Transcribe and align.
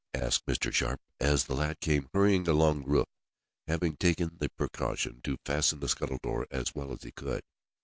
asked 0.15 0.47
Mr. 0.47 0.73
Sharp, 0.73 0.99
as 1.19 1.43
the 1.45 1.53
lad 1.53 1.79
came 1.79 2.09
hurrying 2.11 2.47
along 2.47 2.81
the 2.81 2.87
roof, 2.87 3.05
having 3.67 3.95
taken 3.97 4.35
the 4.39 4.49
precaution 4.49 5.21
to 5.23 5.37
fasten 5.45 5.79
the 5.79 5.87
scuttle 5.89 6.17
door 6.23 6.47
as 6.49 6.73
well 6.73 6.91
as 6.91 7.03
he 7.03 7.11
could. 7.11 7.43